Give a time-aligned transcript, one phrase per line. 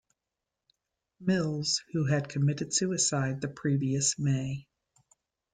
[1.19, 4.65] Mills, who had committed suicide the previous May.